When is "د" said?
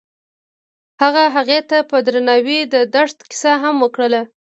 2.73-2.75